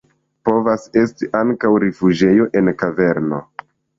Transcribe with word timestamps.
Povas 0.47 0.87
esti 1.01 1.29
ankaŭ 1.41 1.71
rifuĝejo 1.85 2.49
en 2.61 2.73
kaverno. 2.83 3.45